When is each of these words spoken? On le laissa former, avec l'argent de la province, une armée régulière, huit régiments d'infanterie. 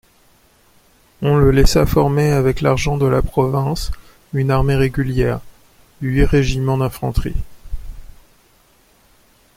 On 1.21 1.35
le 1.37 1.51
laissa 1.51 1.85
former, 1.85 2.31
avec 2.31 2.61
l'argent 2.61 2.97
de 2.97 3.05
la 3.05 3.21
province, 3.21 3.91
une 4.33 4.49
armée 4.49 4.73
régulière, 4.75 5.41
huit 6.01 6.25
régiments 6.25 6.79
d'infanterie. 6.79 7.35